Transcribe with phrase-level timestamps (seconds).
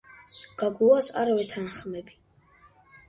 [0.61, 2.19] გაგუას არ ვეთანხმები